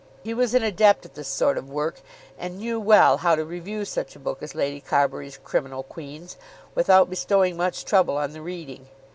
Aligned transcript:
He 0.23 0.33
was 0.33 0.55
an 0.55 0.63
adept 0.63 1.05
at 1.05 1.13
this 1.13 1.27
sort 1.27 1.59
of 1.59 1.69
work, 1.69 2.01
and 2.35 2.57
knew 2.57 2.79
well 2.79 3.17
how 3.17 3.35
to 3.35 3.45
review 3.45 3.85
such 3.85 4.15
a 4.15 4.19
book 4.19 4.41
as 4.41 4.55
Lady 4.55 4.81
Carbury's 4.81 5.37
"Criminal 5.37 5.83
Queens," 5.83 6.37
without 6.73 7.07
bestowing 7.07 7.55
much 7.55 7.85
trouble 7.85 8.17
on 8.17 8.33
the 8.33 8.41
reading. 8.41 8.87